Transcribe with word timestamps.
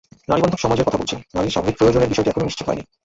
নারীবান্ধব 0.29 0.59
সমাজের 0.65 0.85
কথা 0.87 0.99
বলছি, 1.01 1.15
নারীর 1.35 1.53
স্বাভাবিক 1.55 1.75
প্রয়োজনের 1.79 2.11
বিষয়টি 2.11 2.29
এখনো 2.31 2.45
নিশ্চিত 2.49 2.63
হয়নি। 2.69 2.83